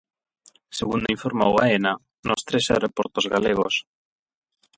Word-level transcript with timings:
Segundo 0.79 1.13
informou 1.15 1.51
Aena, 1.63 1.93
nos 2.27 2.41
tres 2.47 2.65
aeroportos 2.73 3.25
galegos... 3.33 3.75